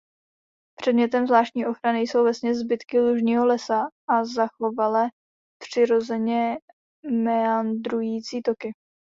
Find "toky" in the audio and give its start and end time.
8.41-8.71